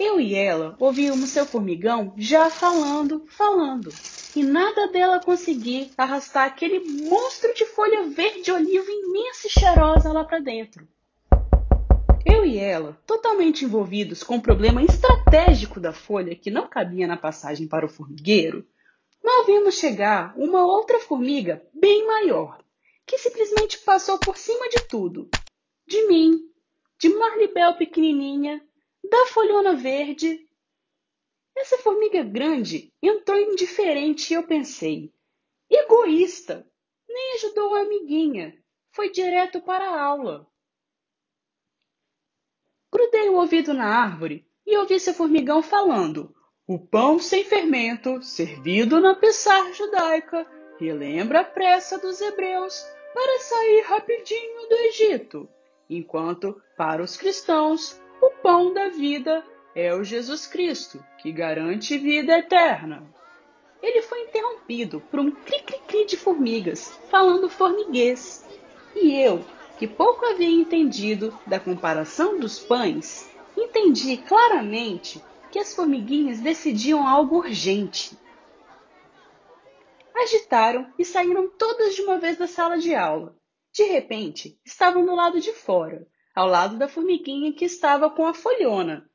Eu 0.00 0.18
e 0.18 0.34
ela 0.34 0.74
ouvíamos 0.80 1.30
seu 1.30 1.44
formigão 1.44 2.14
já 2.16 2.48
falando, 2.50 3.24
falando, 3.28 3.92
e 4.34 4.42
nada 4.42 4.88
dela 4.88 5.20
conseguir 5.20 5.92
arrastar 5.96 6.46
aquele 6.46 6.80
monstro 6.80 7.52
de 7.54 7.66
folha 7.66 8.08
verde 8.08 8.50
oliva 8.50 8.90
imensa 8.90 9.46
e 9.46 9.50
cheirosa 9.50 10.12
lá 10.12 10.24
para 10.24 10.40
dentro. 10.40 10.88
Eu 12.24 12.44
e 12.46 12.58
ela, 12.58 12.98
totalmente 13.06 13.64
envolvidos 13.64 14.22
com 14.22 14.36
o 14.36 14.42
problema 14.42 14.82
estratégico 14.82 15.78
da 15.78 15.92
folha 15.92 16.34
que 16.34 16.50
não 16.50 16.66
cabia 16.66 17.06
na 17.06 17.16
passagem 17.16 17.68
para 17.68 17.84
o 17.84 17.88
formigueiro, 17.88 18.66
mal 19.22 19.44
vimos 19.44 19.74
chegar 19.74 20.32
uma 20.36 20.64
outra 20.64 20.98
formiga 21.00 21.62
bem 21.74 22.06
maior, 22.06 22.58
que 23.06 23.18
simplesmente 23.18 23.78
passou 23.78 24.18
por 24.18 24.36
cima 24.36 24.68
de 24.68 24.80
tudo. 24.80 25.34
De 25.86 26.06
mim, 26.06 26.38
de 26.98 27.08
Marlibel 27.08 27.76
pequenininha, 27.76 28.66
da 29.08 29.26
folhona 29.26 29.74
verde. 29.74 30.48
Essa 31.56 31.78
formiga 31.78 32.22
grande 32.22 32.92
entrou 33.02 33.36
indiferente 33.38 34.32
e 34.32 34.36
eu 34.36 34.46
pensei: 34.46 35.12
egoísta! 35.68 36.66
Nem 37.08 37.34
ajudou 37.34 37.74
a 37.74 37.80
amiguinha, 37.82 38.56
foi 38.90 39.10
direto 39.10 39.60
para 39.60 39.84
a 39.84 40.02
aula. 40.02 40.50
Grudei 42.90 43.28
o 43.28 43.34
ouvido 43.34 43.74
na 43.74 43.86
árvore 43.86 44.46
e 44.66 44.76
ouvi 44.76 44.98
seu 44.98 45.12
formigão 45.12 45.62
falando: 45.62 46.34
O 46.66 46.78
pão 46.78 47.18
sem 47.18 47.44
fermento, 47.44 48.22
servido 48.22 49.00
na 49.00 49.14
Pessar 49.14 49.72
judaica, 49.74 50.46
relembra 50.82 51.40
a 51.40 51.44
pressa 51.44 51.96
dos 51.96 52.20
hebreus 52.20 52.84
para 53.14 53.38
sair 53.38 53.82
rapidinho 53.82 54.68
do 54.68 54.74
Egito, 54.74 55.48
enquanto 55.88 56.60
para 56.76 57.02
os 57.02 57.16
cristãos 57.16 58.00
o 58.20 58.30
pão 58.42 58.74
da 58.74 58.88
vida 58.88 59.44
é 59.76 59.94
o 59.94 60.02
Jesus 60.02 60.46
Cristo, 60.46 61.02
que 61.18 61.30
garante 61.30 61.96
vida 61.96 62.36
eterna. 62.36 63.04
Ele 63.80 64.02
foi 64.02 64.22
interrompido 64.22 65.00
por 65.10 65.20
um 65.20 65.30
cri-cri-cri 65.30 66.06
de 66.06 66.16
formigas, 66.16 66.98
falando 67.10 67.48
formiguês. 67.48 68.44
E 68.94 69.20
eu, 69.20 69.44
que 69.78 69.86
pouco 69.86 70.26
havia 70.26 70.50
entendido 70.50 71.36
da 71.46 71.60
comparação 71.60 72.38
dos 72.38 72.58
pães, 72.58 73.30
entendi 73.56 74.16
claramente 74.16 75.22
que 75.50 75.58
as 75.58 75.74
formiguinhas 75.74 76.40
decidiam 76.40 77.06
algo 77.06 77.38
urgente. 77.38 78.16
Agitaram 80.14 80.92
e 80.98 81.04
saíram 81.04 81.48
todas 81.48 81.94
de 81.94 82.02
uma 82.02 82.18
vez 82.18 82.36
da 82.36 82.46
sala 82.46 82.78
de 82.78 82.94
aula. 82.94 83.36
De 83.72 83.84
repente, 83.84 84.60
estavam 84.64 85.04
do 85.04 85.14
lado 85.14 85.40
de 85.40 85.52
fora, 85.52 86.06
ao 86.34 86.46
lado 86.46 86.76
da 86.76 86.88
formiguinha 86.88 87.52
que 87.52 87.64
estava 87.64 88.10
com 88.10 88.26
a 88.26 88.34
folhona. 88.34 89.08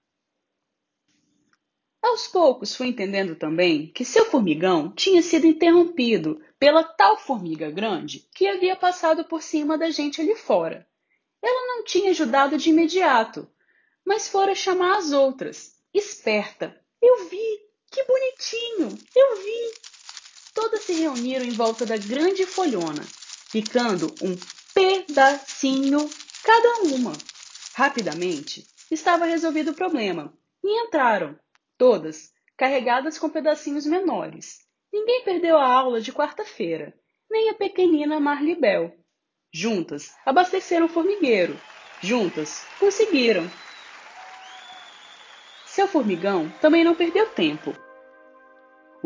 Aos 2.01 2.27
poucos 2.27 2.75
fui 2.75 2.87
entendendo 2.87 3.35
também 3.35 3.91
que 3.91 4.05
seu 4.05 4.25
formigão 4.25 4.91
tinha 4.91 5.21
sido 5.21 5.45
interrompido 5.45 6.41
pela 6.57 6.83
tal 6.83 7.17
formiga 7.17 7.69
grande 7.69 8.27
que 8.33 8.47
havia 8.47 8.75
passado 8.75 9.25
por 9.25 9.41
cima 9.41 9.77
da 9.77 9.89
gente 9.89 10.21
ali 10.21 10.35
fora. 10.35 10.87
Ela 11.41 11.67
não 11.67 11.83
tinha 11.83 12.11
ajudado 12.11 12.57
de 12.57 12.69
imediato, 12.69 13.49
mas 14.05 14.27
fora 14.27 14.55
chamar 14.55 14.97
as 14.97 15.11
outras. 15.11 15.75
Esperta! 15.93 16.79
Eu 17.01 17.27
vi! 17.29 17.67
Que 17.91 18.03
bonitinho! 18.03 18.97
Eu 19.15 19.35
vi! 19.37 19.86
Todas 20.57 20.85
se 20.85 20.93
reuniram 20.93 21.45
em 21.45 21.51
volta 21.51 21.85
da 21.85 21.97
grande 21.97 22.43
folhona, 22.43 23.03
ficando 23.03 24.07
um 24.23 24.35
pedacinho 24.73 26.09
cada 26.43 26.81
uma. 26.95 27.13
Rapidamente 27.75 28.65
estava 28.89 29.25
resolvido 29.25 29.69
o 29.69 29.75
problema 29.75 30.33
e 30.63 30.85
entraram, 30.87 31.37
todas 31.77 32.31
carregadas 32.57 33.19
com 33.19 33.29
pedacinhos 33.29 33.85
menores. 33.85 34.61
Ninguém 34.91 35.23
perdeu 35.23 35.57
a 35.57 35.71
aula 35.71 36.01
de 36.01 36.11
quarta-feira, 36.11 36.91
nem 37.29 37.51
a 37.51 37.53
pequenina 37.53 38.19
Marlibel. 38.19 38.97
Juntas 39.53 40.15
abasteceram 40.25 40.87
o 40.87 40.89
formigueiro. 40.89 41.55
Juntas 42.01 42.65
conseguiram. 42.79 43.47
Seu 45.67 45.87
formigão 45.87 46.49
também 46.59 46.83
não 46.83 46.95
perdeu 46.95 47.27
tempo. 47.29 47.77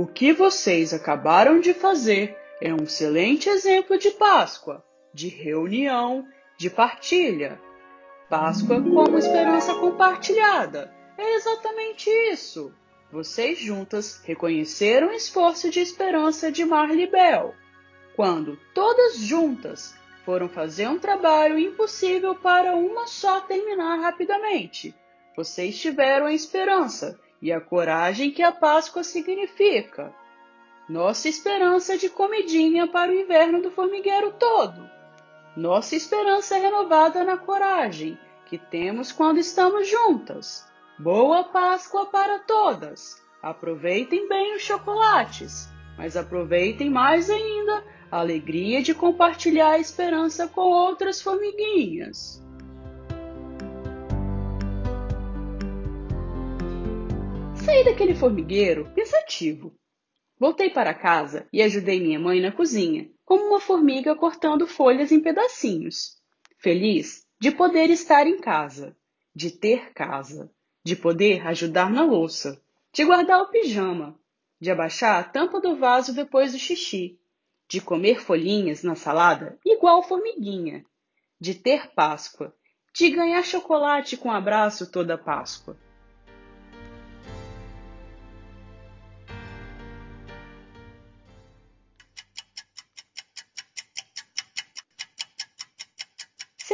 O 0.02 0.08
que 0.08 0.34
vocês 0.34 0.96
acabaram 0.96 1.60
de 1.60 1.76
fazer 1.76 2.36
é 2.60 2.74
um 2.74 2.86
excelente 2.86 3.48
exemplo 3.48 4.00
de 4.00 4.10
Páscoa, 4.10 4.84
de 5.14 5.28
reunião, 5.28 6.28
de 6.58 6.72
partilha. 6.72 7.62
Páscoa 8.28 8.82
como 8.82 9.20
esperança 9.20 9.76
compartilhada. 9.76 10.92
É 11.16 11.36
exatamente 11.36 12.10
isso. 12.32 12.74
Vocês 13.12 13.60
juntas 13.60 14.20
reconheceram 14.26 15.10
o 15.10 15.14
esforço 15.14 15.70
de 15.70 15.82
esperança 15.82 16.52
de 16.52 16.66
Marley 16.66 17.06
Bell, 17.06 17.54
quando 18.16 18.58
todas 18.74 19.18
juntas 19.18 19.94
foram 20.26 20.50
fazer 20.50 20.88
um 20.88 20.98
trabalho 20.98 21.60
impossível 21.60 22.34
para 22.34 22.76
uma 22.76 23.06
só 23.06 23.40
terminar 23.42 23.98
rapidamente. 23.98 24.96
Vocês 25.38 25.80
tiveram 25.80 26.26
a 26.26 26.34
esperança 26.34 27.20
e 27.42 27.52
a 27.52 27.60
coragem 27.60 28.32
que 28.32 28.44
a 28.44 28.52
Páscoa 28.52 29.04
significa. 29.04 30.14
Nossa 30.88 31.28
esperança 31.28 31.98
de 31.98 32.10
comidinha 32.10 32.88
para 32.88 33.12
o 33.12 33.16
inverno 33.16 33.62
do 33.62 33.72
formigueiro 33.72 34.34
todo. 34.34 34.90
Nossa 35.56 35.96
esperança 35.96 36.58
renovada 36.58 37.24
na 37.24 37.38
coragem 37.38 38.18
que 38.46 38.58
temos 38.58 39.12
quando 39.12 39.38
estamos 39.40 39.88
juntas. 39.90 40.70
Boa 41.00 41.46
Páscoa 41.46 42.06
para 42.06 42.40
todas! 42.40 43.22
Aproveitem 43.42 44.28
bem 44.28 44.56
os 44.56 44.62
chocolates, 44.62 45.68
mas 45.98 46.16
aproveitem 46.16 46.90
mais 46.90 47.30
ainda 47.30 47.84
a 48.12 48.20
alegria 48.20 48.84
de 48.84 48.94
compartilhar 48.94 49.72
a 49.72 49.80
esperança 49.80 50.48
com 50.48 50.62
outras 50.62 51.22
formiguinhas. 51.22 52.44
Saí 57.72 57.86
daquele 57.86 58.14
formigueiro 58.14 58.92
pensativo. 58.94 59.74
Voltei 60.38 60.70
para 60.70 60.94
casa 60.94 61.48
e 61.54 61.62
ajudei 61.62 62.02
minha 62.02 62.20
mãe 62.20 62.42
na 62.42 62.52
cozinha, 62.52 63.10
como 63.24 63.46
uma 63.46 63.62
formiga 63.62 64.14
cortando 64.14 64.68
folhas 64.68 65.10
em 65.10 65.22
pedacinhos. 65.22 66.18
Feliz 66.58 67.26
de 67.40 67.50
poder 67.50 67.90
estar 67.90 68.28
em 68.28 68.42
casa, 68.42 68.94
de 69.34 69.52
ter 69.52 69.94
casa 69.94 70.52
de 70.84 70.98
poder 70.98 71.48
ajudar 71.48 71.90
na 71.90 72.04
louça, 72.04 72.62
de 72.92 73.06
guardar 73.06 73.42
o 73.42 73.48
pijama, 73.52 74.20
de 74.60 74.70
abaixar 74.70 75.22
a 75.22 75.24
tampa 75.24 75.62
do 75.62 75.78
vaso 75.78 76.14
depois 76.14 76.52
do 76.52 76.60
xixi, 76.60 77.18
de 77.70 77.80
comer 77.80 78.20
folhinhas 78.20 78.84
na 78.84 78.96
salada 78.96 79.58
igual 79.66 80.04
formiguinha, 80.04 80.84
de 81.40 81.56
ter 81.56 81.90
Páscoa, 81.94 82.54
de 82.94 83.10
ganhar 83.12 83.44
chocolate 83.44 84.18
com 84.18 84.30
abraço 84.30 84.92
toda 84.92 85.18
Páscoa. 85.18 85.78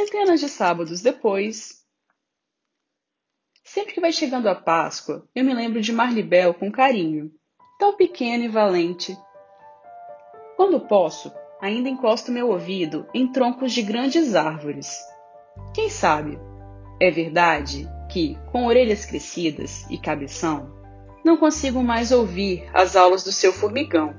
Centenas 0.08 0.40
de 0.40 0.48
sábados 0.48 1.02
depois, 1.02 1.84
Sempre 3.62 3.92
que 3.92 4.00
vai 4.00 4.10
chegando 4.10 4.48
a 4.48 4.54
Páscoa, 4.54 5.28
eu 5.34 5.44
me 5.44 5.52
lembro 5.52 5.82
de 5.82 5.92
Marlibel 5.92 6.54
com 6.54 6.72
carinho, 6.72 7.30
tão 7.78 7.94
pequena 7.94 8.42
e 8.42 8.48
valente. 8.48 9.14
Quando 10.56 10.80
posso, 10.80 11.30
ainda 11.60 11.90
encosto 11.90 12.32
meu 12.32 12.48
ouvido 12.48 13.06
em 13.12 13.30
troncos 13.30 13.74
de 13.74 13.82
grandes 13.82 14.34
árvores. 14.34 14.98
Quem 15.74 15.90
sabe? 15.90 16.38
É 16.98 17.10
verdade 17.10 17.86
que, 18.10 18.38
com 18.50 18.64
orelhas 18.64 19.04
crescidas 19.04 19.84
e 19.90 19.98
cabeção, 19.98 20.74
não 21.22 21.36
consigo 21.36 21.82
mais 21.82 22.10
ouvir 22.12 22.66
as 22.72 22.96
aulas 22.96 23.22
do 23.22 23.30
seu 23.30 23.52
formigão. 23.52 24.14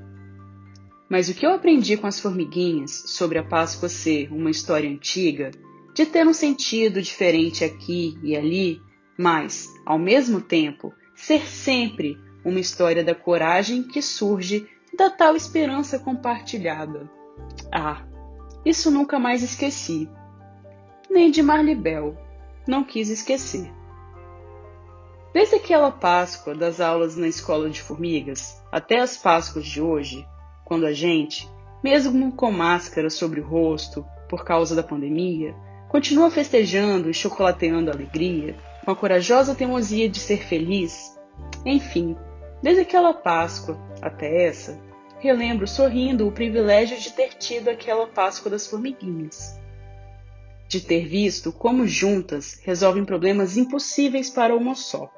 Mas 1.08 1.28
o 1.28 1.34
que 1.34 1.44
eu 1.44 1.52
aprendi 1.52 1.96
com 1.96 2.06
as 2.06 2.20
formiguinhas 2.20 2.92
sobre 3.08 3.38
a 3.38 3.42
Páscoa 3.42 3.88
ser 3.88 4.32
uma 4.32 4.52
história 4.52 4.88
antiga, 4.88 5.50
de 5.94 6.06
ter 6.06 6.26
um 6.26 6.32
sentido 6.32 7.02
diferente 7.02 7.64
aqui 7.64 8.18
e 8.22 8.36
ali, 8.36 8.80
mas, 9.18 9.68
ao 9.84 9.98
mesmo 9.98 10.40
tempo, 10.40 10.94
ser 11.14 11.46
sempre 11.46 12.16
uma 12.44 12.60
história 12.60 13.04
da 13.04 13.14
coragem 13.14 13.82
que 13.82 14.00
surge 14.00 14.66
da 14.96 15.10
tal 15.10 15.36
esperança 15.36 15.98
compartilhada. 15.98 17.10
Ah, 17.72 18.04
isso 18.64 18.90
nunca 18.90 19.18
mais 19.18 19.42
esqueci. 19.42 20.08
Nem 21.10 21.30
de 21.30 21.42
Marlibel, 21.42 22.16
não 22.66 22.84
quis 22.84 23.08
esquecer. 23.08 23.72
Desde 25.32 25.56
aquela 25.56 25.92
Páscoa 25.92 26.54
das 26.54 26.80
aulas 26.80 27.16
na 27.16 27.28
escola 27.28 27.70
de 27.70 27.80
formigas 27.80 28.60
até 28.72 28.98
as 28.98 29.16
Páscoas 29.16 29.66
de 29.66 29.80
hoje, 29.80 30.26
quando 30.64 30.86
a 30.86 30.92
gente, 30.92 31.48
mesmo 31.82 32.32
com 32.32 32.50
máscara 32.50 33.10
sobre 33.10 33.40
o 33.40 33.46
rosto 33.46 34.04
por 34.28 34.44
causa 34.44 34.74
da 34.74 34.82
pandemia, 34.82 35.54
continua 35.90 36.30
festejando 36.30 37.10
e 37.10 37.14
chocolateando 37.14 37.90
a 37.90 37.94
alegria, 37.94 38.56
com 38.84 38.92
a 38.92 38.96
corajosa 38.96 39.56
teimosia 39.56 40.08
de 40.08 40.20
ser 40.20 40.44
feliz. 40.46 41.18
Enfim, 41.66 42.16
desde 42.62 42.82
aquela 42.82 43.12
Páscoa 43.12 43.76
até 44.00 44.46
essa, 44.46 44.80
relembro 45.18 45.66
sorrindo 45.66 46.28
o 46.28 46.32
privilégio 46.32 46.96
de 46.96 47.12
ter 47.12 47.34
tido 47.34 47.68
aquela 47.68 48.06
Páscoa 48.06 48.52
das 48.52 48.68
formiguinhas. 48.68 49.58
De 50.68 50.80
ter 50.80 51.08
visto 51.08 51.52
como 51.52 51.88
juntas 51.88 52.60
resolvem 52.62 53.04
problemas 53.04 53.56
impossíveis 53.56 54.30
para 54.30 54.54
uma 54.54 54.76
só. 54.76 55.10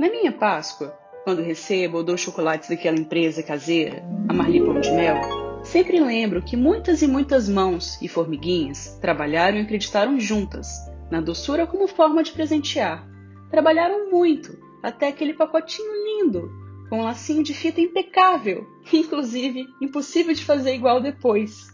Na 0.00 0.08
minha 0.08 0.32
Páscoa, 0.32 0.98
quando 1.24 1.42
recebo 1.42 1.98
ou 1.98 2.04
dou 2.04 2.16
chocolates 2.16 2.70
daquela 2.70 2.96
empresa 2.96 3.42
caseira, 3.42 4.02
a 4.26 4.32
Marli 4.32 4.64
Pão 4.64 4.80
de 4.80 4.90
Mel, 4.92 5.47
sempre 5.62 6.00
lembro 6.00 6.42
que 6.42 6.56
muitas 6.56 7.02
e 7.02 7.06
muitas 7.06 7.48
mãos 7.48 8.00
e 8.00 8.08
formiguinhas 8.08 8.98
trabalharam 9.00 9.58
e 9.58 9.62
acreditaram 9.62 10.18
juntas 10.18 10.68
na 11.10 11.20
doçura 11.20 11.66
como 11.66 11.88
forma 11.88 12.22
de 12.22 12.32
presentear. 12.32 13.06
Trabalharam 13.50 14.10
muito 14.10 14.58
até 14.82 15.08
aquele 15.08 15.34
pacotinho 15.34 15.92
lindo, 16.04 16.50
com 16.88 17.00
um 17.00 17.04
lacinho 17.04 17.42
de 17.42 17.54
fita 17.54 17.80
impecável, 17.80 18.66
inclusive 18.92 19.66
impossível 19.80 20.34
de 20.34 20.44
fazer 20.44 20.74
igual 20.74 21.00
depois. 21.00 21.68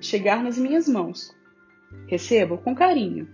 Chegar 0.00 0.42
nas 0.42 0.58
minhas 0.58 0.88
mãos. 0.88 1.34
Recebo 2.08 2.58
com 2.58 2.74
carinho. 2.74 3.28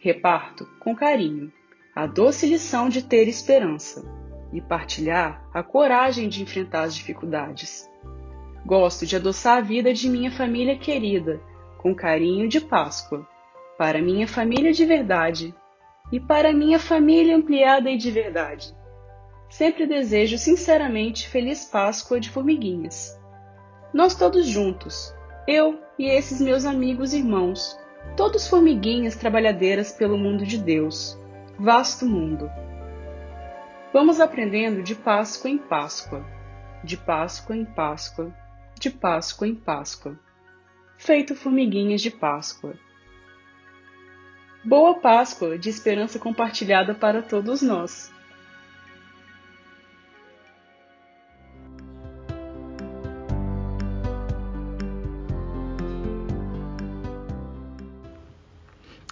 Reparto 0.00 0.66
com 0.80 0.94
carinho 0.94 1.52
a 1.98 2.06
doce 2.06 2.46
lição 2.46 2.88
de 2.88 3.02
ter 3.02 3.26
esperança 3.26 4.04
e 4.52 4.60
partilhar 4.60 5.44
a 5.52 5.64
coragem 5.64 6.28
de 6.28 6.40
enfrentar 6.40 6.82
as 6.82 6.94
dificuldades. 6.94 7.87
Gosto 8.66 9.06
de 9.06 9.16
adoçar 9.16 9.58
a 9.58 9.60
vida 9.62 9.92
de 9.92 10.08
minha 10.08 10.30
família 10.30 10.76
querida 10.76 11.40
com 11.78 11.94
carinho 11.94 12.48
de 12.48 12.60
Páscoa, 12.60 13.26
para 13.78 14.02
minha 14.02 14.26
família 14.26 14.72
de 14.72 14.84
verdade 14.84 15.54
e 16.10 16.18
para 16.18 16.52
minha 16.52 16.78
família 16.78 17.36
ampliada 17.36 17.88
e 17.88 17.96
de 17.96 18.10
verdade. 18.10 18.74
Sempre 19.48 19.86
desejo 19.86 20.36
sinceramente 20.36 21.28
Feliz 21.28 21.64
Páscoa 21.64 22.20
de 22.20 22.28
Formiguinhas. 22.28 23.18
Nós 23.94 24.14
todos 24.14 24.46
juntos, 24.46 25.14
eu 25.46 25.78
e 25.98 26.06
esses 26.06 26.40
meus 26.40 26.66
amigos 26.66 27.14
e 27.14 27.18
irmãos, 27.18 27.78
todos 28.16 28.46
formiguinhas 28.46 29.16
trabalhadeiras 29.16 29.92
pelo 29.92 30.18
mundo 30.18 30.44
de 30.44 30.58
Deus, 30.58 31.18
vasto 31.58 32.04
mundo. 32.04 32.50
Vamos 33.92 34.20
aprendendo 34.20 34.82
de 34.82 34.94
Páscoa 34.94 35.50
em 35.50 35.56
Páscoa, 35.56 36.22
de 36.84 36.96
Páscoa 36.96 37.56
em 37.56 37.64
Páscoa, 37.64 38.30
de 38.78 38.90
Páscoa 38.90 39.46
em 39.46 39.54
Páscoa 39.54 40.18
feito 40.98 41.34
formiguinhas 41.34 42.02
de 42.02 42.10
Páscoa. 42.10 42.74
Boa 44.64 44.98
Páscoa 45.00 45.56
de 45.56 45.70
esperança 45.70 46.18
compartilhada 46.18 46.94
para 46.94 47.22
todos 47.22 47.62
nós. 47.62 48.12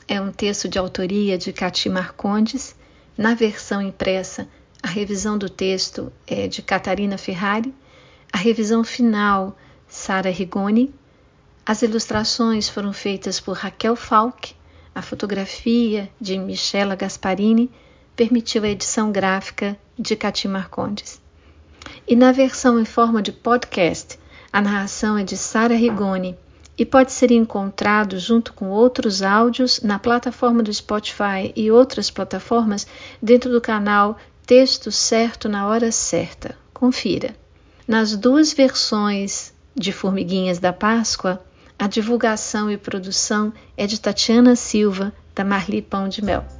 É 0.08 0.20
um 0.20 0.32
texto 0.32 0.68
de 0.68 0.78
autoria 0.78 1.38
de 1.38 1.52
Cati 1.52 1.88
Marcondes. 1.88 2.76
Na 3.16 3.34
versão 3.34 3.80
impressa, 3.80 4.46
a 4.82 4.88
revisão 4.88 5.38
do 5.38 5.48
texto 5.48 6.12
é 6.26 6.46
de 6.46 6.62
Catarina 6.62 7.16
Ferrari, 7.16 7.74
a 8.32 8.38
revisão 8.38 8.84
final, 8.84 9.56
Sara 9.88 10.30
Rigoni, 10.30 10.92
as 11.64 11.82
ilustrações 11.82 12.68
foram 12.68 12.92
feitas 12.92 13.40
por 13.40 13.56
Raquel 13.56 13.96
Falck, 13.96 14.54
a 14.94 15.02
fotografia 15.02 16.10
de 16.20 16.38
Michela 16.38 16.94
Gasparini 16.94 17.70
permitiu 18.14 18.64
a 18.64 18.68
edição 18.68 19.12
gráfica 19.12 19.76
de 19.98 20.16
Cati 20.16 20.48
Marcondes. 20.48 21.20
E 22.06 22.16
na 22.16 22.32
versão 22.32 22.80
em 22.80 22.84
forma 22.84 23.20
de 23.20 23.30
podcast, 23.32 24.18
a 24.52 24.60
narração 24.60 25.18
é 25.18 25.24
de 25.24 25.36
Sara 25.36 25.74
Rigoni 25.74 26.36
e 26.78 26.84
pode 26.84 27.12
ser 27.12 27.30
encontrado 27.30 28.18
junto 28.18 28.52
com 28.52 28.68
outros 28.68 29.22
áudios 29.22 29.80
na 29.80 29.98
plataforma 29.98 30.62
do 30.62 30.72
Spotify 30.72 31.52
e 31.54 31.70
outras 31.70 32.10
plataformas 32.10 32.86
dentro 33.20 33.50
do 33.50 33.60
canal 33.60 34.16
Texto 34.46 34.92
Certo 34.92 35.48
na 35.48 35.66
Hora 35.66 35.90
Certa. 35.90 36.56
Confira. 36.72 37.34
Nas 37.86 38.16
duas 38.16 38.52
versões 38.52 39.54
de 39.72 39.92
Formiguinhas 39.92 40.58
da 40.58 40.72
Páscoa, 40.72 41.40
a 41.78 41.86
divulgação 41.86 42.68
e 42.68 42.76
produção 42.76 43.52
é 43.76 43.86
de 43.86 44.00
Tatiana 44.00 44.56
Silva, 44.56 45.12
da 45.32 45.44
Marli 45.44 45.80
Pão 45.80 46.08
de 46.08 46.24
Mel. 46.24 46.55